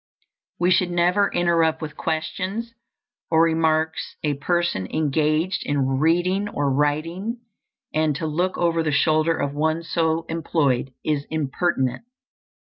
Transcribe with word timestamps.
We 0.59 0.71
should 0.71 0.89
never 0.89 1.31
interrupt 1.31 1.79
with 1.79 1.95
questions 1.95 2.73
or 3.29 3.43
remarks 3.43 4.15
a 4.23 4.33
person 4.33 4.87
engaged 4.87 5.61
in 5.63 5.99
reading 5.99 6.49
or 6.49 6.71
writing, 6.73 7.41
and 7.93 8.15
to 8.15 8.25
look 8.25 8.57
over 8.57 8.81
the 8.81 8.91
shoulder 8.91 9.37
of 9.37 9.53
one 9.53 9.83
so 9.83 10.25
employed 10.27 10.91
is 11.03 11.27
impertinent. 11.29 12.05